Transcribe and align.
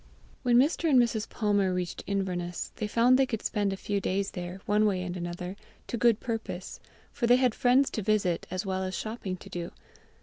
When 0.41 0.57
Mr. 0.57 0.89
and 0.89 0.99
Mrs. 0.99 1.29
Palmer 1.29 1.71
reached 1.75 2.03
Inverness, 2.07 2.71
they 2.77 2.87
found 2.87 3.19
they 3.19 3.27
could 3.27 3.43
spend 3.43 3.71
a 3.71 3.77
few 3.77 4.01
days 4.01 4.31
there, 4.31 4.59
one 4.65 4.87
way 4.87 5.03
and 5.03 5.15
another, 5.15 5.55
to 5.85 5.95
good 5.95 6.19
purpose, 6.19 6.79
for 7.11 7.27
they 7.27 7.35
had 7.35 7.53
friends 7.53 7.91
to 7.91 8.01
visit 8.01 8.47
as 8.49 8.65
well 8.65 8.81
as 8.83 8.97
shopping 8.97 9.37
to 9.37 9.47
do. 9.51 9.71